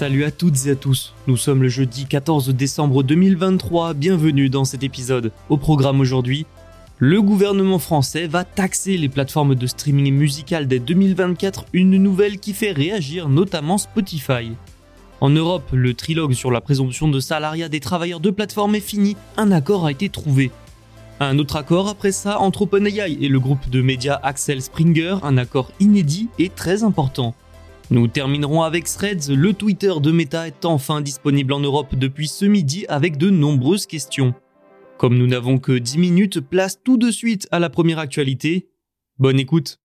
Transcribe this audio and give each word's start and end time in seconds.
Salut 0.00 0.24
à 0.24 0.30
toutes 0.30 0.64
et 0.64 0.70
à 0.70 0.76
tous, 0.76 1.12
nous 1.26 1.36
sommes 1.36 1.62
le 1.62 1.68
jeudi 1.68 2.06
14 2.06 2.48
décembre 2.54 3.02
2023, 3.02 3.92
bienvenue 3.92 4.48
dans 4.48 4.64
cet 4.64 4.82
épisode. 4.82 5.30
Au 5.50 5.58
programme 5.58 6.00
aujourd'hui, 6.00 6.46
le 6.96 7.20
gouvernement 7.20 7.78
français 7.78 8.26
va 8.26 8.44
taxer 8.44 8.96
les 8.96 9.10
plateformes 9.10 9.54
de 9.54 9.66
streaming 9.66 10.14
musical 10.14 10.66
dès 10.66 10.78
2024, 10.78 11.66
une 11.74 11.98
nouvelle 11.98 12.38
qui 12.38 12.54
fait 12.54 12.72
réagir 12.72 13.28
notamment 13.28 13.76
Spotify. 13.76 14.52
En 15.20 15.28
Europe, 15.28 15.68
le 15.72 15.92
trilogue 15.92 16.32
sur 16.32 16.50
la 16.50 16.62
présomption 16.62 17.08
de 17.08 17.20
salariat 17.20 17.68
des 17.68 17.80
travailleurs 17.80 18.20
de 18.20 18.30
plateforme 18.30 18.76
est 18.76 18.80
fini, 18.80 19.18
un 19.36 19.52
accord 19.52 19.84
a 19.84 19.90
été 19.90 20.08
trouvé. 20.08 20.50
Un 21.20 21.38
autre 21.38 21.56
accord 21.56 21.88
après 21.88 22.12
ça 22.12 22.40
entre 22.40 22.62
OpenAI 22.62 23.18
et 23.20 23.28
le 23.28 23.38
groupe 23.38 23.68
de 23.68 23.82
médias 23.82 24.18
Axel 24.22 24.62
Springer, 24.62 25.16
un 25.22 25.36
accord 25.36 25.70
inédit 25.78 26.30
et 26.38 26.48
très 26.48 26.84
important. 26.84 27.34
Nous 27.92 28.06
terminerons 28.06 28.62
avec 28.62 28.84
Threads, 28.84 29.34
le 29.34 29.52
Twitter 29.52 29.92
de 30.00 30.12
Meta 30.12 30.46
est 30.46 30.64
enfin 30.64 31.00
disponible 31.00 31.52
en 31.52 31.58
Europe 31.58 31.96
depuis 31.96 32.28
ce 32.28 32.44
midi 32.44 32.86
avec 32.88 33.16
de 33.16 33.30
nombreuses 33.30 33.86
questions. 33.86 34.32
Comme 34.96 35.18
nous 35.18 35.26
n'avons 35.26 35.58
que 35.58 35.72
10 35.72 35.98
minutes, 35.98 36.38
place 36.38 36.78
tout 36.84 36.98
de 36.98 37.10
suite 37.10 37.48
à 37.50 37.58
la 37.58 37.68
première 37.68 37.98
actualité. 37.98 38.68
Bonne 39.18 39.40
écoute. 39.40 39.80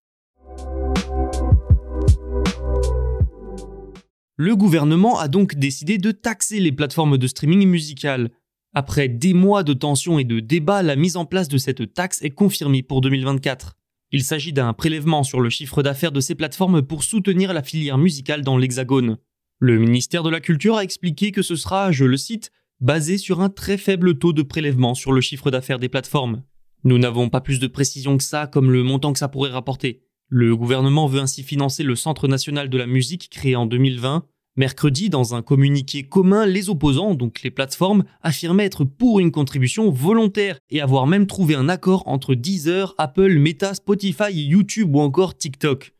Le 4.37 4.55
gouvernement 4.55 5.17
a 5.17 5.27
donc 5.27 5.55
décidé 5.55 5.97
de 5.97 6.11
taxer 6.11 6.59
les 6.59 6.71
plateformes 6.71 7.17
de 7.17 7.25
streaming 7.25 7.67
musical. 7.67 8.29
Après 8.75 9.07
des 9.07 9.33
mois 9.33 9.63
de 9.63 9.73
tensions 9.73 10.19
et 10.19 10.25
de 10.25 10.39
débats, 10.39 10.83
la 10.83 10.95
mise 10.95 11.17
en 11.17 11.25
place 11.25 11.47
de 11.47 11.57
cette 11.57 11.95
taxe 11.95 12.21
est 12.21 12.29
confirmée 12.29 12.83
pour 12.83 13.01
2024. 13.01 13.75
Il 14.11 14.23
s'agit 14.23 14.53
d'un 14.53 14.73
prélèvement 14.73 15.23
sur 15.23 15.41
le 15.41 15.49
chiffre 15.49 15.83
d'affaires 15.83 16.11
de 16.11 16.19
ces 16.19 16.35
plateformes 16.35 16.81
pour 16.81 17.03
soutenir 17.03 17.53
la 17.53 17.63
filière 17.63 17.97
musicale 17.97 18.41
dans 18.41 18.57
l'Hexagone. 18.57 19.17
Le 19.59 19.77
ministère 19.79 20.23
de 20.23 20.29
la 20.29 20.39
Culture 20.39 20.77
a 20.77 20.83
expliqué 20.83 21.31
que 21.31 21.41
ce 21.41 21.55
sera, 21.55 21.91
je 21.91 22.05
le 22.05 22.17
cite, 22.17 22.51
basé 22.79 23.17
sur 23.17 23.41
un 23.41 23.49
très 23.49 23.77
faible 23.77 24.17
taux 24.17 24.33
de 24.33 24.43
prélèvement 24.43 24.93
sur 24.93 25.11
le 25.11 25.21
chiffre 25.21 25.49
d'affaires 25.49 25.79
des 25.79 25.89
plateformes. 25.89 26.43
Nous 26.83 26.97
n'avons 26.97 27.29
pas 27.29 27.41
plus 27.41 27.59
de 27.59 27.67
précision 27.67 28.17
que 28.17 28.23
ça 28.23 28.47
comme 28.47 28.71
le 28.71 28.83
montant 28.83 29.13
que 29.13 29.19
ça 29.19 29.27
pourrait 29.27 29.49
rapporter. 29.49 30.03
Le 30.27 30.55
gouvernement 30.55 31.07
veut 31.07 31.21
ainsi 31.21 31.43
financer 31.43 31.83
le 31.83 31.95
Centre 31.95 32.27
national 32.27 32.69
de 32.69 32.77
la 32.77 32.87
musique 32.87 33.29
créé 33.29 33.55
en 33.55 33.65
2020 33.65 34.25
Mercredi, 34.57 35.09
dans 35.09 35.35
un 35.35 35.41
communiqué 35.41 36.03
commun, 36.03 36.45
les 36.45 36.69
opposants, 36.69 37.13
donc 37.13 37.41
les 37.43 37.51
plateformes, 37.51 38.05
affirmaient 38.21 38.63
être 38.63 38.85
pour 38.85 39.19
une 39.19 39.31
contribution 39.31 39.91
volontaire 39.91 40.59
et 40.69 40.79
avoir 40.79 41.07
même 41.07 41.27
trouvé 41.27 41.55
un 41.55 41.67
accord 41.67 42.03
entre 42.05 42.35
Deezer, 42.35 42.95
Apple, 42.97 43.37
Meta, 43.37 43.73
Spotify, 43.73 44.31
YouTube 44.31 44.95
ou 44.95 45.01
encore 45.01 45.35
TikTok. 45.35 45.93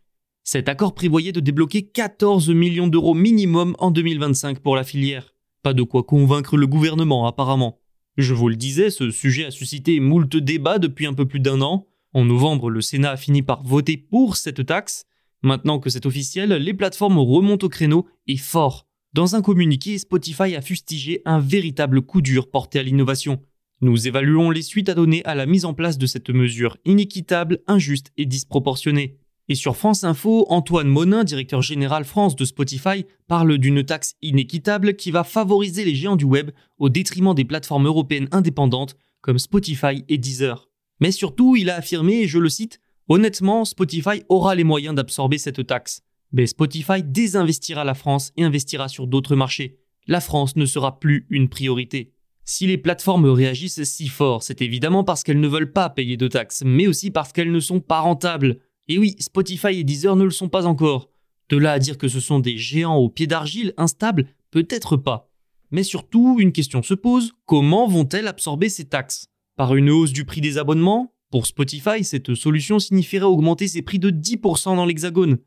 Cet 0.46 0.70
accord 0.70 0.96
prévoyait 0.96 1.34
de 1.34 1.42
débloquer 1.42 1.82
14 1.82 2.50
millions 2.52 2.88
d'euros 2.88 3.14
minimum 3.14 3.76
en 3.78 3.92
2025 3.92 4.60
pour 4.60 4.78
la 4.78 4.86
filière. 4.86 5.34
Pas 5.62 5.74
de 5.74 5.84
quoi 5.84 6.04
convaincre 6.04 6.56
le 6.56 6.68
gouvernement 6.68 7.28
apparemment. 7.28 7.82
Je 8.16 8.34
vous 8.34 8.48
le 8.48 8.56
disais, 8.56 8.90
ce 8.90 9.12
sujet 9.12 9.46
a 9.46 9.52
suscité 9.52 10.00
moult 10.00 10.34
débats 10.38 10.80
depuis 10.80 11.08
un 11.08 11.14
peu 11.14 11.26
plus 11.26 11.42
d'un 11.42 11.60
an. 11.60 11.88
En 12.14 12.24
novembre, 12.24 12.70
le 12.70 12.80
Sénat 12.80 13.12
a 13.12 13.18
fini 13.18 13.42
par 13.42 13.64
voter 13.64 13.98
pour 13.98 14.38
cette 14.38 14.66
taxe, 14.66 15.06
Maintenant 15.44 15.80
que 15.80 15.90
c'est 15.90 16.06
officiel, 16.06 16.54
les 16.54 16.74
plateformes 16.74 17.20
remontent 17.20 17.66
au 17.66 17.70
créneau 17.70 18.08
et 18.28 18.38
fort. 18.38 18.88
Dans 19.14 19.36
un 19.36 19.42
communiqué, 19.42 19.98
Spotify 19.98 20.56
a 20.56 20.62
fustigé 20.62 21.22
un 21.26 21.40
véritable 21.40 22.02
coup 22.02 22.22
dur 22.22 22.50
porté 22.50 22.80
à 22.80 22.84
l'innovation. 22.84 23.42
Nous 23.82 24.08
évaluons 24.08 24.50
les 24.50 24.62
suites 24.62 24.90
à 24.90 24.94
donner 24.94 25.24
à 25.26 25.36
la 25.36 25.46
mise 25.46 25.66
en 25.66 25.74
place 25.74 25.98
de 25.98 26.06
cette 26.06 26.30
mesure 26.30 26.78
inéquitable, 26.86 27.60
injuste 27.68 28.12
et 28.18 28.26
disproportionnée. 28.26 29.18
Et 29.48 29.56
sur 29.56 29.78
France 29.78 30.04
Info, 30.04 30.46
Antoine 30.50 30.88
Monin, 30.88 31.24
directeur 31.24 31.62
général 31.62 32.04
France 32.04 32.36
de 32.36 32.46
Spotify, 32.46 33.06
parle 33.28 33.58
d'une 33.58 33.84
taxe 33.84 34.16
inéquitable 34.22 34.96
qui 34.96 35.12
va 35.12 35.24
favoriser 35.24 35.86
les 35.86 35.94
géants 35.94 36.16
du 36.16 36.26
web 36.26 36.52
au 36.80 36.90
détriment 36.90 37.36
des 37.36 37.46
plateformes 37.46 37.86
européennes 37.86 38.28
indépendantes 38.32 38.96
comme 39.22 39.38
Spotify 39.38 40.04
et 40.10 40.18
Deezer. 40.18 40.70
Mais 41.00 41.12
surtout, 41.12 41.56
il 41.56 41.70
a 41.70 41.76
affirmé, 41.76 42.22
et 42.22 42.28
je 42.28 42.40
le 42.40 42.50
cite, 42.50 42.80
Honnêtement, 43.08 43.66
Spotify 43.66 44.24
aura 44.30 44.56
les 44.56 44.64
moyens 44.64 44.96
d'absorber 44.96 45.38
cette 45.38 45.66
taxe. 45.68 46.02
Mais 46.32 46.48
Spotify 46.48 47.04
désinvestira 47.04 47.84
la 47.84 47.94
France 47.94 48.32
et 48.36 48.44
investira 48.44 48.88
sur 48.88 49.08
d'autres 49.08 49.36
marchés. 49.36 49.78
La 50.08 50.22
France 50.22 50.56
ne 50.56 50.66
sera 50.66 51.00
plus 51.00 51.28
une 51.30 51.50
priorité. 51.50 52.14
Si 52.44 52.68
les 52.68 52.78
plateformes 52.78 53.26
réagissent 53.26 53.84
si 53.84 54.08
fort, 54.08 54.44
c'est 54.44 54.62
évidemment 54.62 55.04
parce 55.04 55.24
qu'elles 55.24 55.40
ne 55.40 55.48
veulent 55.48 55.72
pas 55.72 55.90
payer 55.90 56.18
de 56.18 56.28
taxes, 56.28 56.64
mais 56.66 56.88
aussi 56.88 57.10
parce 57.10 57.32
qu'elles 57.32 57.52
ne 57.52 57.60
sont 57.60 57.80
pas 57.80 58.02
rentables. 58.02 58.60
Et 58.88 59.00
oui, 59.00 59.16
Spotify 59.20 59.80
et 59.80 59.84
Deezer 59.84 60.16
ne 60.16 60.24
le 60.24 60.30
sont 60.30 60.50
pas 60.50 60.68
encore. 60.68 61.10
De 61.50 61.58
là 61.58 61.74
à 61.74 61.80
dire 61.80 61.98
que 61.98 62.08
ce 62.08 62.20
sont 62.20 62.40
des 62.40 62.58
géants 62.58 62.98
au 62.98 63.10
pied 63.10 63.26
d'argile, 63.26 63.74
instables, 63.78 64.28
peut-être 64.52 64.98
pas. 64.98 65.32
Mais 65.72 65.84
surtout, 65.84 66.38
une 66.40 66.52
question 66.52 66.84
se 66.84 66.94
pose, 66.94 67.34
comment 67.46 67.88
vont-elles 67.88 68.28
absorber 68.28 68.70
ces 68.70 68.86
taxes? 68.86 69.28
Par 69.56 69.76
une 69.76 69.90
hausse 69.90 70.12
du 70.12 70.26
prix 70.26 70.42
des 70.42 70.58
abonnements? 70.60 71.15
Pour 71.36 71.48
Spotify, 71.48 72.02
cette 72.06 72.34
solution 72.34 72.80
signifierait 72.80 73.26
augmenter 73.26 73.68
ses 73.68 73.82
prix 73.82 74.00
de 74.00 74.10
10% 74.10 74.78
dans 74.78 74.86
l'Hexagone. 74.86 75.40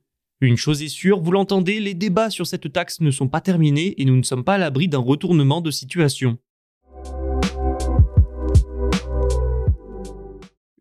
Une 0.42 0.58
chose 0.58 0.82
est 0.82 0.88
sûre, 0.88 1.18
vous 1.18 1.30
l'entendez, 1.30 1.80
les 1.80 1.94
débats 1.94 2.28
sur 2.28 2.46
cette 2.46 2.70
taxe 2.70 3.00
ne 3.00 3.10
sont 3.10 3.26
pas 3.26 3.40
terminés 3.40 3.94
et 3.96 4.04
nous 4.04 4.14
ne 4.14 4.22
sommes 4.22 4.44
pas 4.44 4.56
à 4.56 4.58
l'abri 4.58 4.88
d'un 4.88 4.98
retournement 4.98 5.62
de 5.62 5.70
situation. 5.70 6.36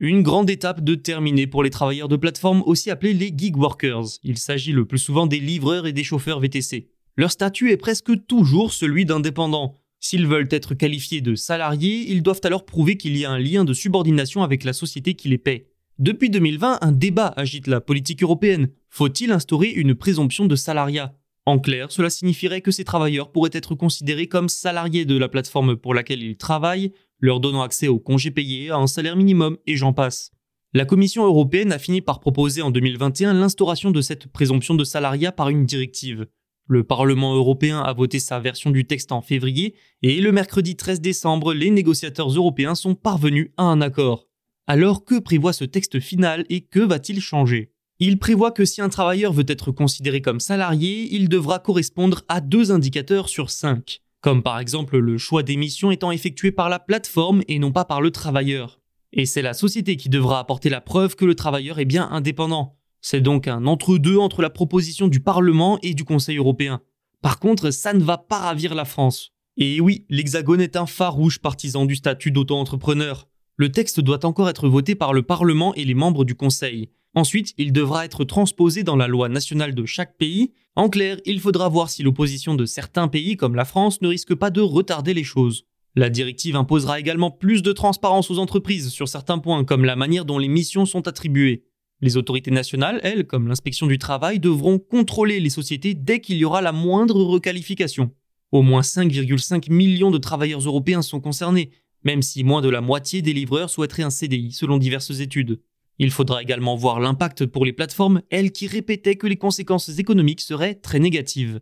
Une 0.01 0.23
grande 0.23 0.49
étape 0.49 0.83
de 0.83 0.95
terminée 0.95 1.47
pour 1.47 1.63
les 1.63 1.69
travailleurs 1.69 2.09
de 2.09 2.17
plateforme 2.17 2.61
aussi 2.65 2.91
appelés 2.91 3.13
les 3.13 3.31
gig 3.33 3.55
workers. 3.55 4.19
Il 4.23 4.37
s'agit 4.37 4.73
le 4.73 4.83
plus 4.83 4.99
souvent 4.99 5.25
des 5.25 5.39
livreurs 5.39 5.87
et 5.87 5.93
des 5.93 6.03
chauffeurs 6.03 6.41
VTC. 6.41 6.89
Leur 7.15 7.31
statut 7.31 7.71
est 7.71 7.77
presque 7.77 8.25
toujours 8.27 8.73
celui 8.73 9.05
d'indépendant. 9.05 9.73
S'ils 9.99 10.27
veulent 10.27 10.47
être 10.51 10.73
qualifiés 10.73 11.21
de 11.21 11.35
salariés, 11.35 12.11
ils 12.11 12.23
doivent 12.23 12.41
alors 12.43 12.65
prouver 12.65 12.97
qu'il 12.97 13.17
y 13.17 13.25
a 13.25 13.31
un 13.31 13.39
lien 13.39 13.65
de 13.65 13.73
subordination 13.73 14.43
avec 14.43 14.63
la 14.63 14.73
société 14.73 15.15
qui 15.15 15.29
les 15.29 15.37
paie. 15.37 15.67
Depuis 15.99 16.29
2020, 16.29 16.77
un 16.81 16.91
débat 16.91 17.33
agite 17.35 17.65
la 17.65 17.81
politique 17.81 18.21
européenne. 18.21 18.69
Faut-il 18.89 19.31
instaurer 19.31 19.69
une 19.69 19.95
présomption 19.95 20.45
de 20.45 20.55
salariat? 20.55 21.15
En 21.47 21.59
clair, 21.59 21.91
cela 21.91 22.09
signifierait 22.09 22.61
que 22.61 22.71
ces 22.71 22.83
travailleurs 22.83 23.31
pourraient 23.31 23.49
être 23.53 23.73
considérés 23.73 24.27
comme 24.27 24.49
salariés 24.49 25.05
de 25.05 25.17
la 25.17 25.29
plateforme 25.29 25.75
pour 25.75 25.93
laquelle 25.93 26.21
ils 26.21 26.37
travaillent, 26.37 26.91
leur 27.19 27.39
donnant 27.39 27.63
accès 27.63 27.87
aux 27.87 27.99
congés 27.99 28.31
payés, 28.31 28.69
à 28.69 28.75
un 28.75 28.85
salaire 28.85 29.15
minimum 29.15 29.57
et 29.65 29.75
j'en 29.75 29.93
passe. 29.93 30.31
La 30.73 30.85
Commission 30.85 31.25
européenne 31.25 31.71
a 31.71 31.79
fini 31.79 32.01
par 32.01 32.19
proposer 32.19 32.61
en 32.61 32.69
2021 32.69 33.33
l'instauration 33.33 33.89
de 33.89 34.01
cette 34.01 34.27
présomption 34.27 34.75
de 34.75 34.83
salariat 34.83 35.31
par 35.31 35.49
une 35.49 35.65
directive. 35.65 36.27
Le 36.69 36.83
Parlement 36.83 37.33
européen 37.33 37.79
a 37.79 37.93
voté 37.93 38.19
sa 38.19 38.39
version 38.39 38.71
du 38.71 38.85
texte 38.85 39.13
en 39.13 39.21
février 39.21 39.75
et 40.01 40.19
le 40.19 40.33
mercredi 40.33 40.75
13 40.75 40.99
décembre, 40.99 41.53
les 41.53 41.71
négociateurs 41.71 42.29
européens 42.29 42.75
sont 42.75 42.93
parvenus 42.93 43.51
à 43.55 43.63
un 43.63 43.79
accord. 43.79 44.27
Alors 44.67 45.05
que 45.05 45.17
prévoit 45.17 45.53
ce 45.53 45.63
texte 45.63 46.01
final 46.01 46.45
et 46.49 46.59
que 46.59 46.81
va-t-il 46.81 47.21
changer? 47.21 47.71
Il 47.99 48.19
prévoit 48.19 48.51
que 48.51 48.65
si 48.65 48.81
un 48.81 48.89
travailleur 48.89 49.31
veut 49.31 49.45
être 49.47 49.71
considéré 49.71 50.21
comme 50.21 50.41
salarié, 50.41 51.07
il 51.09 51.29
devra 51.29 51.59
correspondre 51.59 52.23
à 52.27 52.41
deux 52.41 52.69
indicateurs 52.73 53.29
sur 53.29 53.49
cinq, 53.49 54.01
comme 54.19 54.43
par 54.43 54.59
exemple 54.59 54.97
le 54.97 55.17
choix 55.17 55.43
des 55.43 55.55
missions 55.55 55.89
étant 55.89 56.11
effectué 56.11 56.51
par 56.51 56.67
la 56.67 56.79
plateforme 56.79 57.43
et 57.47 57.59
non 57.59 57.71
pas 57.71 57.85
par 57.85 58.01
le 58.01 58.11
travailleur. 58.11 58.81
Et 59.13 59.25
c'est 59.25 59.41
la 59.41 59.53
société 59.53 59.95
qui 59.95 60.09
devra 60.09 60.39
apporter 60.39 60.69
la 60.69 60.81
preuve 60.81 61.15
que 61.15 61.23
le 61.23 61.33
travailleur 61.33 61.79
est 61.79 61.85
bien 61.85 62.09
indépendant. 62.11 62.76
C'est 63.01 63.21
donc 63.21 63.47
un 63.47 63.65
entre-deux 63.65 64.17
entre 64.17 64.41
la 64.41 64.49
proposition 64.49 65.07
du 65.07 65.19
Parlement 65.19 65.79
et 65.81 65.93
du 65.93 66.03
Conseil 66.03 66.37
européen. 66.37 66.81
Par 67.21 67.39
contre, 67.39 67.71
ça 67.71 67.93
ne 67.93 68.03
va 68.03 68.17
pas 68.17 68.39
ravir 68.39 68.75
la 68.75 68.85
France. 68.85 69.31
Et 69.57 69.81
oui, 69.81 70.05
l'Hexagone 70.09 70.61
est 70.61 70.75
un 70.75 70.85
farouche 70.85 71.39
partisan 71.39 71.85
du 71.85 71.95
statut 71.95 72.31
d'auto-entrepreneur. 72.31 73.27
Le 73.55 73.71
texte 73.71 73.99
doit 73.99 74.23
encore 74.25 74.49
être 74.49 74.69
voté 74.69 74.93
par 74.93 75.13
le 75.13 75.23
Parlement 75.23 75.73
et 75.73 75.83
les 75.83 75.95
membres 75.95 76.25
du 76.25 76.35
Conseil. 76.35 76.89
Ensuite, 77.15 77.55
il 77.57 77.73
devra 77.73 78.05
être 78.05 78.23
transposé 78.23 78.83
dans 78.83 78.95
la 78.95 79.07
loi 79.07 79.29
nationale 79.29 79.73
de 79.73 79.85
chaque 79.85 80.17
pays. 80.17 80.51
En 80.75 80.89
clair, 80.89 81.17
il 81.25 81.39
faudra 81.39 81.67
voir 81.67 81.89
si 81.89 82.03
l'opposition 82.03 82.53
de 82.53 82.65
certains 82.65 83.07
pays 83.07 83.35
comme 83.35 83.55
la 83.55 83.65
France 83.65 84.01
ne 84.01 84.09
risque 84.09 84.35
pas 84.35 84.51
de 84.51 84.61
retarder 84.61 85.15
les 85.15 85.23
choses. 85.23 85.65
La 85.95 86.11
directive 86.11 86.55
imposera 86.55 86.99
également 86.99 87.31
plus 87.31 87.63
de 87.63 87.71
transparence 87.71 88.29
aux 88.29 88.37
entreprises 88.37 88.89
sur 88.89 89.07
certains 89.07 89.39
points, 89.39 89.63
comme 89.63 89.83
la 89.83 89.95
manière 89.95 90.25
dont 90.25 90.37
les 90.37 90.47
missions 90.47 90.85
sont 90.85 91.07
attribuées. 91.07 91.63
Les 91.99 92.15
autorités 92.15 92.51
nationales, 92.51 92.99
elles, 93.01 93.25
comme 93.25 93.47
l'inspection 93.47 93.87
du 93.87 93.97
travail, 93.97 94.39
devront 94.39 94.77
contrôler 94.77 95.39
les 95.39 95.49
sociétés 95.49 95.95
dès 95.95 96.21
qu'il 96.21 96.37
y 96.37 96.45
aura 96.45 96.61
la 96.61 96.71
moindre 96.71 97.23
requalification. 97.23 98.11
Au 98.51 98.61
moins 98.61 98.81
5,5 98.81 99.71
millions 99.71 100.11
de 100.11 100.19
travailleurs 100.19 100.61
européens 100.61 101.01
sont 101.01 101.19
concernés, 101.19 101.71
même 102.03 102.21
si 102.21 102.43
moins 102.43 102.61
de 102.61 102.69
la 102.69 102.81
moitié 102.81 103.23
des 103.23 103.33
livreurs 103.33 103.71
souhaiteraient 103.71 104.03
un 104.03 104.11
CDI 104.11 104.51
selon 104.51 104.77
diverses 104.77 105.19
études. 105.19 105.59
Il 105.97 106.11
faudra 106.11 106.43
également 106.43 106.75
voir 106.75 106.99
l'impact 106.99 107.47
pour 107.47 107.65
les 107.65 107.73
plateformes, 107.73 108.21
elles 108.29 108.51
qui 108.51 108.67
répétaient 108.67 109.15
que 109.15 109.25
les 109.25 109.35
conséquences 109.35 109.89
économiques 109.97 110.41
seraient 110.41 110.75
très 110.75 110.99
négatives. 110.99 111.59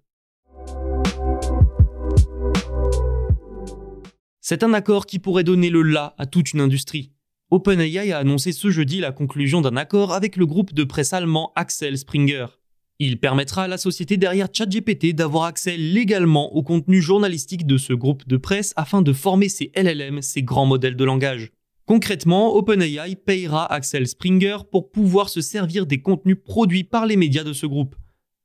C'est 4.42 4.64
un 4.64 4.74
accord 4.74 5.06
qui 5.06 5.18
pourrait 5.18 5.46
donner 5.46 5.70
le 5.70 5.82
là 5.82 6.14
à 6.18 6.26
toute 6.26 6.52
une 6.52 6.60
industrie. 6.60 7.15
OpenAI 7.56 8.12
a 8.12 8.18
annoncé 8.18 8.52
ce 8.52 8.70
jeudi 8.70 9.00
la 9.00 9.14
conclusion 9.14 9.62
d'un 9.62 9.78
accord 9.78 10.12
avec 10.12 10.36
le 10.36 10.46
groupe 10.46 10.74
de 10.74 10.84
presse 10.84 11.14
allemand 11.14 11.54
Axel 11.56 11.98
Springer. 11.98 12.48
Il 13.00 13.18
permettra 13.18 13.64
à 13.64 13.68
la 13.70 13.78
société 13.78 14.18
derrière 14.18 14.50
ChatGPT 14.52 15.16
d'avoir 15.16 15.46
accès 15.46 15.78
légalement 15.78 16.54
au 16.54 16.64
contenu 16.64 17.02
journalistique 17.02 17.66
de 17.66 17.78
ce 17.78 17.94
groupe 17.94 18.28
de 18.28 18.36
presse 18.36 18.74
afin 18.76 19.02
de 19.02 19.14
former 19.14 19.48
ses 19.48 19.72
LLM, 19.74 20.22
ses 20.22 20.44
grands 20.44 20.66
modèles 20.66 20.98
de 20.98 21.06
langage. 21.06 21.54
Concrètement, 21.86 22.54
OpenAI 22.58 23.16
payera 23.16 23.72
Axel 23.72 24.06
Springer 24.06 24.58
pour 24.70 24.92
pouvoir 24.92 25.30
se 25.30 25.40
servir 25.40 25.86
des 25.86 26.02
contenus 26.02 26.38
produits 26.44 26.84
par 26.84 27.06
les 27.06 27.16
médias 27.16 27.46
de 27.46 27.54
ce 27.54 27.66
groupe. 27.66 27.96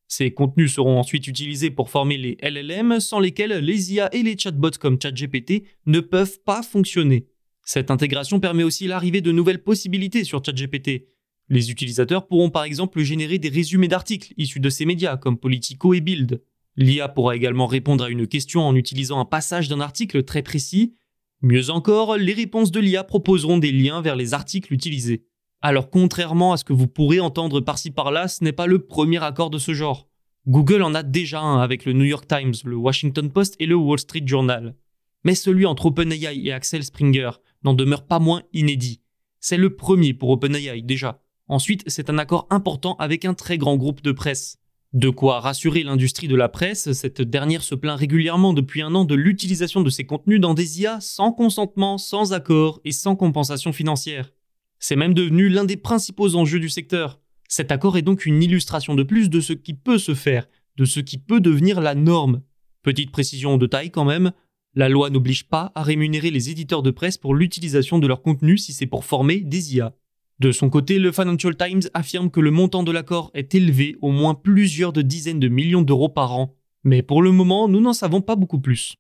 Ces 0.07 0.31
contenus 0.31 0.73
seront 0.73 1.01
ensuite 1.01 1.27
utilisés 1.27 1.73
pour 1.73 1.91
former 1.91 2.17
les 2.17 2.37
LLM 2.43 3.01
sans 3.01 3.19
lesquels 3.19 3.59
les 3.59 3.93
IA 3.93 4.15
et 4.15 4.23
les 4.23 4.39
chatbots 4.39 4.79
comme 4.79 5.03
ChatGPT 5.03 5.65
ne 5.87 5.99
peuvent 5.99 6.39
pas 6.45 6.63
fonctionner. 6.63 7.27
Cette 7.73 7.93
intégration 7.93 8.41
permet 8.41 8.65
aussi 8.65 8.89
l'arrivée 8.89 9.21
de 9.21 9.31
nouvelles 9.31 9.63
possibilités 9.63 10.25
sur 10.25 10.45
ChatGPT, 10.45 11.07
les 11.49 11.71
utilisateurs 11.71 12.27
pourront 12.27 12.51
par 12.51 12.65
exemple 12.65 13.01
générer 13.01 13.39
des 13.39 13.49
résumés 13.49 13.87
d'articles 13.87 14.35
issus 14.37 14.59
de 14.59 14.69
ces 14.69 14.85
médias 14.85 15.17
comme 15.17 15.39
Politico 15.39 15.95
et 15.95 16.01
Build. 16.01 16.43
L'IA 16.75 17.09
pourra 17.09 17.37
également 17.37 17.69
répondre 17.69 18.03
à 18.03 18.11
une 18.11 18.27
question 18.27 18.63
en 18.63 18.75
utilisant 18.75 19.21
un 19.21 19.25
passage 19.25 19.69
d'un 19.69 19.79
article 19.79 20.25
très 20.25 20.43
précis. 20.43 20.97
Mieux 21.43 21.71
encore, 21.71 22.17
les 22.17 22.33
réponses 22.33 22.73
de 22.73 22.81
l'IA 22.81 23.05
proposeront 23.05 23.59
des 23.59 23.71
liens 23.71 24.03
vers 24.03 24.17
les 24.17 24.35
articles 24.35 24.75
utilisés. 24.75 25.29
Alors 25.63 25.91
contrairement 25.91 26.53
à 26.53 26.57
ce 26.57 26.65
que 26.65 26.73
vous 26.73 26.89
pourrez 26.89 27.21
entendre 27.21 27.61
par-ci 27.61 27.93
par-là, 27.93 28.27
ce 28.27 28.43
n'est 28.43 28.51
pas 28.51 28.67
le 28.67 28.85
premier 28.85 29.23
accord 29.23 29.51
de 29.51 29.59
ce 29.59 29.75
genre. 29.75 30.09
Google 30.49 30.83
en 30.83 30.93
a 30.97 31.05
déjà 31.05 31.41
un 31.41 31.61
avec 31.61 31.85
le 31.85 31.93
New 31.93 32.05
York 32.05 32.27
Times, 32.27 32.55
le 32.65 32.75
Washington 32.75 33.31
Post 33.31 33.55
et 33.61 33.67
le 33.67 33.77
Wall 33.77 34.01
Street 34.01 34.25
Journal. 34.27 34.75
Mais 35.23 35.37
celui 35.37 35.67
entre 35.67 35.87
OpenAI 35.87 36.47
et 36.47 36.51
Axel 36.51 36.83
Springer 36.83 37.31
n'en 37.65 37.75
demeure 37.75 38.07
pas 38.07 38.19
moins 38.19 38.43
inédit. 38.53 39.01
C'est 39.41 39.57
le 39.57 39.75
premier 39.75 40.15
pour 40.15 40.31
OpenAI 40.31 40.83
déjà. 40.83 41.23
Ensuite, 41.49 41.83
c'est 41.87 42.11
un 42.11 42.19
accord 42.19 42.47
important 42.51 42.95
avec 42.99 43.25
un 43.25 43.35
très 43.35 43.59
grand 43.59 43.77
groupe 43.77 44.03
de 44.03 44.13
presse. 44.13 44.59
De 44.93 45.09
quoi 45.09 45.41
rassurer 45.41 45.85
l'industrie 45.85 46.27
de 46.27 46.35
la 46.35 46.49
presse, 46.49 46.93
cette 46.93 47.23
dernière 47.23 47.63
se 47.63 47.77
plaint 47.77 47.99
régulièrement 47.99 48.53
depuis 48.53 48.83
un 48.83 48.95
an 48.95 49.05
de 49.05 49.15
l'utilisation 49.15 49.83
de 49.83 49.91
ses 49.91 50.05
contenus 50.05 50.41
dans 50.41 50.55
des 50.55 50.81
IA 50.81 51.01
sans 51.01 51.33
consentement, 51.33 51.97
sans 51.97 52.33
accord 52.33 52.81
et 52.85 52.91
sans 52.91 53.15
compensation 53.15 53.73
financière. 53.73 54.33
C'est 54.81 54.97
même 54.97 55.15
devenu 55.15 55.49
l'un 55.49 55.65
des 55.65 55.77
principaux 55.77 56.35
enjeux 56.35 56.59
du 56.59 56.69
secteur. 56.69 57.21
Cet 57.49 57.71
accord 57.71 57.99
est 57.99 58.03
donc 58.03 58.27
une 58.27 58.43
illustration 58.43 58.95
de 58.95 59.03
plus 59.03 59.31
de 59.31 59.41
ce 59.41 59.53
qui 59.53 59.75
peut 59.75 59.99
se 59.99 60.15
faire, 60.15 60.49
de 60.77 60.85
ce 60.85 61.01
qui 61.01 61.19
peut 61.19 61.41
devenir 61.41 61.81
la 61.81 61.95
norme. 61.95 62.43
Petite 62.83 63.13
précision 63.13 63.59
de 63.59 63.67
taille 63.67 63.91
quand 63.91 64.05
même, 64.05 64.33
la 64.75 64.89
loi 64.89 65.11
n'oblige 65.11 65.49
pas 65.49 65.73
à 65.75 65.83
rémunérer 65.83 66.31
les 66.31 66.49
éditeurs 66.49 66.83
de 66.83 66.93
presse 66.93 67.19
pour 67.19 67.35
l'utilisation 67.35 67.99
de 67.99 68.07
leur 68.07 68.23
contenu 68.23 68.57
si 68.57 68.73
c'est 68.73 68.87
pour 68.87 69.05
former 69.05 69.41
des 69.41 69.75
IA. 69.75 69.95
De 70.39 70.53
son 70.53 70.71
côté, 70.71 70.99
le 70.99 71.13
Financial 71.13 71.57
Times 71.57 71.83
affirme 71.93 72.31
que 72.31 72.41
le 72.41 72.51
montant 72.51 72.83
de 72.83 72.93
l'accord 72.93 73.31
est 73.35 73.55
élevé 73.55 73.97
au 74.01 74.11
moins 74.11 74.35
plusieurs 74.35 74.93
de 74.93 75.03
dizaines 75.03 75.41
de 75.41 75.49
millions 75.49 75.83
d'euros 75.83 76.09
par 76.09 76.33
an. 76.33 76.55
Mais 76.85 77.03
pour 77.03 77.21
le 77.21 77.33
moment, 77.33 77.69
nous 77.69 77.81
n'en 77.81 77.93
savons 77.93 78.23
pas 78.23 78.37
beaucoup 78.37 78.61
plus. 78.61 78.95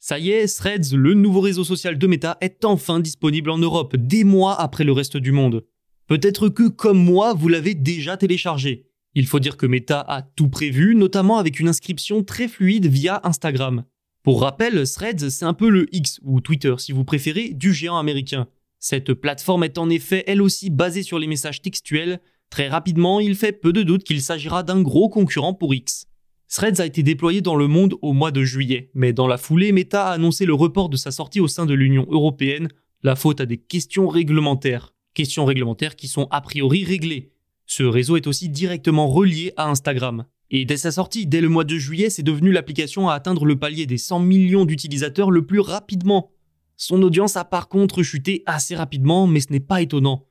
Ça 0.00 0.18
y 0.18 0.30
est, 0.30 0.56
Threads, 0.56 0.96
le 0.96 1.14
nouveau 1.14 1.40
réseau 1.40 1.62
social 1.62 1.96
de 1.96 2.06
Meta, 2.08 2.38
est 2.40 2.64
enfin 2.64 2.98
disponible 2.98 3.50
en 3.50 3.58
Europe, 3.58 3.94
des 3.94 4.24
mois 4.24 4.60
après 4.60 4.82
le 4.82 4.90
reste 4.90 5.16
du 5.16 5.30
monde. 5.30 5.64
Peut-être 6.08 6.48
que, 6.48 6.66
comme 6.66 6.98
moi, 6.98 7.34
vous 7.34 7.46
l'avez 7.46 7.74
déjà 7.74 8.16
téléchargé. 8.16 8.89
Il 9.14 9.26
faut 9.26 9.40
dire 9.40 9.56
que 9.56 9.66
Meta 9.66 10.00
a 10.00 10.22
tout 10.22 10.48
prévu, 10.48 10.94
notamment 10.94 11.38
avec 11.38 11.58
une 11.58 11.68
inscription 11.68 12.22
très 12.22 12.46
fluide 12.46 12.86
via 12.86 13.20
Instagram. 13.24 13.84
Pour 14.22 14.42
rappel, 14.42 14.88
Threads, 14.88 15.30
c'est 15.30 15.44
un 15.44 15.54
peu 15.54 15.68
le 15.68 15.86
X, 15.94 16.20
ou 16.22 16.40
Twitter 16.40 16.74
si 16.78 16.92
vous 16.92 17.04
préférez, 17.04 17.50
du 17.50 17.72
géant 17.72 17.98
américain. 17.98 18.46
Cette 18.78 19.14
plateforme 19.14 19.64
est 19.64 19.78
en 19.78 19.90
effet 19.90 20.24
elle 20.26 20.40
aussi 20.40 20.70
basée 20.70 21.02
sur 21.02 21.18
les 21.18 21.26
messages 21.26 21.60
textuels. 21.60 22.20
Très 22.50 22.68
rapidement, 22.68 23.20
il 23.20 23.34
fait 23.34 23.52
peu 23.52 23.72
de 23.72 23.82
doute 23.82 24.04
qu'il 24.04 24.22
s'agira 24.22 24.62
d'un 24.62 24.80
gros 24.82 25.08
concurrent 25.08 25.54
pour 25.54 25.74
X. 25.74 26.06
Threads 26.48 26.80
a 26.80 26.86
été 26.86 27.02
déployé 27.02 27.40
dans 27.40 27.56
le 27.56 27.68
monde 27.68 27.94
au 28.02 28.12
mois 28.12 28.32
de 28.32 28.42
juillet, 28.42 28.90
mais 28.94 29.12
dans 29.12 29.26
la 29.26 29.38
foulée, 29.38 29.72
Meta 29.72 30.08
a 30.08 30.12
annoncé 30.12 30.46
le 30.46 30.54
report 30.54 30.88
de 30.88 30.96
sa 30.96 31.12
sortie 31.12 31.40
au 31.40 31.48
sein 31.48 31.64
de 31.64 31.74
l'Union 31.74 32.06
européenne, 32.10 32.68
la 33.02 33.16
faute 33.16 33.40
à 33.40 33.46
des 33.46 33.58
questions 33.58 34.08
réglementaires. 34.08 34.94
Questions 35.14 35.44
réglementaires 35.44 35.96
qui 35.96 36.08
sont 36.08 36.26
a 36.30 36.40
priori 36.40 36.84
réglées. 36.84 37.32
Ce 37.70 37.84
réseau 37.84 38.16
est 38.16 38.26
aussi 38.26 38.48
directement 38.48 39.06
relié 39.06 39.52
à 39.56 39.70
Instagram. 39.70 40.24
Et 40.50 40.64
dès 40.64 40.76
sa 40.76 40.90
sortie, 40.90 41.28
dès 41.28 41.40
le 41.40 41.48
mois 41.48 41.62
de 41.62 41.78
juillet, 41.78 42.10
c'est 42.10 42.24
devenu 42.24 42.50
l'application 42.50 43.08
à 43.08 43.14
atteindre 43.14 43.44
le 43.44 43.60
palier 43.60 43.86
des 43.86 43.96
100 43.96 44.18
millions 44.18 44.64
d'utilisateurs 44.64 45.30
le 45.30 45.46
plus 45.46 45.60
rapidement. 45.60 46.32
Son 46.76 47.00
audience 47.00 47.36
a 47.36 47.44
par 47.44 47.68
contre 47.68 48.02
chuté 48.02 48.42
assez 48.44 48.74
rapidement, 48.74 49.28
mais 49.28 49.38
ce 49.38 49.52
n'est 49.52 49.60
pas 49.60 49.82
étonnant. 49.82 50.26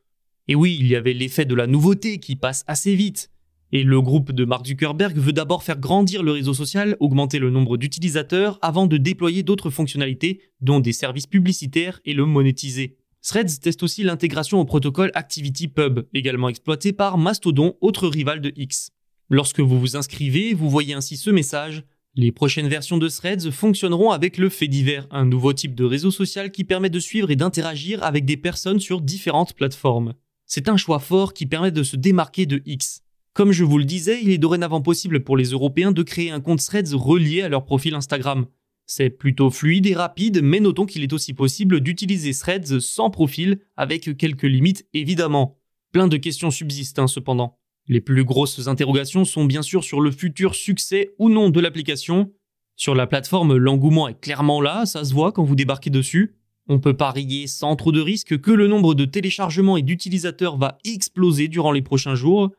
Et 0.50 0.56
oui, 0.56 0.76
il 0.82 0.88
y 0.88 0.98
avait 0.98 1.14
l'effet 1.14 1.46
de 1.46 1.56
la 1.56 1.66
nouveauté 1.66 2.20
qui 2.20 2.36
passe 2.36 2.66
assez 2.68 2.94
vite. 2.94 3.32
Et 3.72 3.84
le 3.84 4.02
groupe 4.02 4.34
de 4.34 4.44
Mark 4.44 4.68
Zuckerberg 4.68 5.18
veut 5.18 5.32
d'abord 5.32 5.64
faire 5.64 5.80
grandir 5.80 6.24
le 6.24 6.34
réseau 6.34 6.54
social, 6.54 6.98
augmenter 7.00 7.40
le 7.40 7.52
nombre 7.52 7.78
d'utilisateurs, 7.78 8.60
avant 8.62 8.86
de 8.86 8.98
déployer 8.98 9.44
d'autres 9.44 9.70
fonctionnalités, 9.70 10.42
dont 10.60 10.82
des 10.82 10.92
services 10.92 11.28
publicitaires, 11.28 12.02
et 12.04 12.14
le 12.14 12.26
monétiser. 12.26 12.99
Threads 13.22 13.60
teste 13.62 13.84
aussi 13.84 14.04
l'intégration 14.04 14.60
au 14.60 14.66
protocole 14.66 15.12
ActivityPub, 15.14 16.08
également 16.14 16.48
exploité 16.48 16.94
par 16.94 17.18
Mastodon, 17.18 17.76
autre 17.82 18.08
rival 18.08 18.40
de 18.40 18.54
X. 18.56 18.92
Lorsque 19.30 19.60
vous 19.60 19.80
vous 19.80 19.98
inscrivez, 19.98 20.54
vous 20.54 20.70
voyez 20.70 20.94
ainsi 20.94 21.18
ce 21.18 21.30
message. 21.30 21.84
Les 22.16 22.32
prochaines 22.32 22.70
versions 22.70 22.98
de 22.98 23.08
Threads 23.10 23.52
fonctionneront 23.52 24.12
avec 24.12 24.38
le 24.38 24.50
fait 24.50 24.68
divers, 24.68 25.06
un 25.12 25.26
nouveau 25.26 25.54
type 25.54 25.76
de 25.76 25.84
réseau 25.84 26.12
social 26.12 26.52
qui 26.52 26.64
permet 26.64 26.90
de 26.90 27.00
suivre 27.00 27.30
et 27.30 27.36
d'interagir 27.36 28.04
avec 28.04 28.26
des 28.26 28.38
personnes 28.38 28.80
sur 28.80 29.02
différentes 29.02 29.54
plateformes. 29.54 30.14
C'est 30.46 30.70
un 30.70 30.78
choix 30.78 31.00
fort 31.00 31.34
qui 31.34 31.46
permet 31.46 31.72
de 31.72 31.84
se 31.84 31.98
démarquer 31.98 32.46
de 32.46 32.62
X. 32.66 33.02
Comme 33.34 33.52
je 33.52 33.64
vous 33.64 33.78
le 33.78 33.86
disais, 33.86 34.20
il 34.24 34.32
est 34.32 34.38
dorénavant 34.38 34.82
possible 34.82 35.24
pour 35.24 35.38
les 35.38 35.50
Européens 35.50 35.92
de 35.92 36.04
créer 36.04 36.32
un 36.32 36.42
compte 36.42 36.66
Threads 36.66 36.96
relié 36.96 37.42
à 37.42 37.50
leur 37.50 37.66
profil 37.66 37.94
Instagram. 37.94 38.48
C'est 38.92 39.12
plutôt 39.12 39.52
fluide 39.52 39.86
et 39.86 39.94
rapide, 39.94 40.42
mais 40.42 40.60
notons 40.60 40.88
qu'il 40.88 41.04
est 41.04 41.14
aussi 41.14 41.36
possible 41.36 41.80
d'utiliser 41.80 42.34
Threads 42.34 42.80
sans 42.80 43.12
profil, 43.12 43.60
avec 43.78 44.18
quelques 44.18 44.42
limites 44.42 44.88
évidemment. 44.96 45.60
Plein 45.92 46.08
de 46.08 46.18
questions 46.18 46.50
subsistent 46.50 46.98
hein, 46.98 47.06
cependant. 47.06 47.60
Les 47.86 48.02
plus 48.02 48.24
grosses 48.24 48.68
interrogations 48.68 49.26
sont 49.26 49.46
bien 49.46 49.62
sûr 49.62 49.84
sur 49.84 50.02
le 50.02 50.10
futur 50.10 50.56
succès 50.56 51.12
ou 51.20 51.30
non 51.30 51.52
de 51.52 51.60
l'application. 51.60 52.34
Sur 52.76 52.96
la 52.96 53.06
plateforme, 53.06 53.56
l'engouement 53.58 54.08
est 54.08 54.20
clairement 54.20 54.60
là, 54.60 54.88
ça 54.88 55.06
se 55.06 55.14
voit 55.14 55.32
quand 55.32 55.44
vous 55.44 55.56
débarquez 55.56 55.92
dessus. 55.92 56.34
On 56.68 56.80
peut 56.80 56.98
parier 56.98 57.46
sans 57.46 57.76
trop 57.76 57.92
de 57.92 58.02
risques 58.02 58.42
que 58.42 58.52
le 58.52 58.66
nombre 58.66 58.96
de 58.96 59.06
téléchargements 59.06 59.78
et 59.78 59.84
d'utilisateurs 59.84 60.58
va 60.58 60.80
exploser 60.84 61.48
durant 61.48 61.72
les 61.72 61.84
prochains 61.84 62.16
jours. 62.16 62.50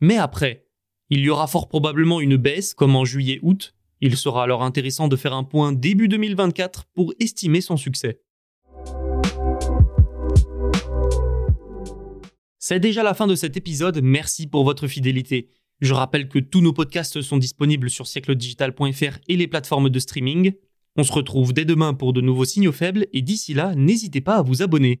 Mais 0.00 0.18
après, 0.18 0.68
il 1.08 1.18
y 1.18 1.30
aura 1.30 1.48
fort 1.48 1.68
probablement 1.68 2.20
une 2.20 2.36
baisse 2.36 2.74
comme 2.74 2.94
en 2.94 3.04
juillet-août. 3.04 3.74
Il 4.00 4.16
sera 4.16 4.44
alors 4.44 4.62
intéressant 4.62 5.08
de 5.08 5.16
faire 5.16 5.34
un 5.34 5.44
point 5.44 5.72
début 5.72 6.08
2024 6.08 6.86
pour 6.94 7.12
estimer 7.20 7.60
son 7.60 7.76
succès. 7.76 8.20
C'est 12.58 12.80
déjà 12.80 13.02
la 13.02 13.14
fin 13.14 13.26
de 13.26 13.34
cet 13.34 13.56
épisode, 13.56 14.00
merci 14.02 14.46
pour 14.46 14.64
votre 14.64 14.86
fidélité. 14.86 15.48
Je 15.80 15.94
rappelle 15.94 16.28
que 16.28 16.38
tous 16.38 16.60
nos 16.60 16.72
podcasts 16.72 17.22
sont 17.22 17.38
disponibles 17.38 17.90
sur 17.90 18.06
siècledigital.fr 18.06 19.18
et 19.28 19.36
les 19.36 19.48
plateformes 19.48 19.88
de 19.88 19.98
streaming. 19.98 20.52
On 20.96 21.04
se 21.04 21.12
retrouve 21.12 21.52
dès 21.52 21.64
demain 21.64 21.94
pour 21.94 22.12
de 22.12 22.20
nouveaux 22.20 22.44
signaux 22.44 22.72
faibles 22.72 23.06
et 23.12 23.22
d'ici 23.22 23.54
là, 23.54 23.74
n'hésitez 23.74 24.20
pas 24.20 24.36
à 24.36 24.42
vous 24.42 24.62
abonner. 24.62 25.00